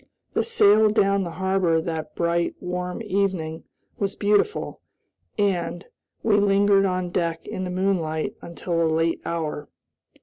[0.33, 3.65] The sail down the harbor that bright, warm evening
[3.99, 4.81] was beautiful,
[5.37, 5.85] and,
[6.23, 9.69] we lingered on deck in the moonlight until a late hour.